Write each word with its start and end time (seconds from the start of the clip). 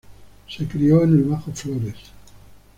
Se 0.49 0.67
crio 0.67 1.03
en 1.03 1.11
el 1.11 1.23
Bajo 1.25 1.51
Flores. 1.53 1.93